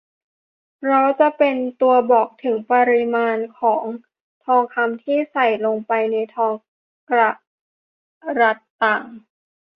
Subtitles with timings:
[0.77, 3.83] เพราะจะเป็นตัวบอกถึงปริมาณของ
[4.45, 6.53] ทองคำที่ใส่ลงไปในทอง
[7.11, 7.31] กะ
[8.41, 9.05] รัตต่าง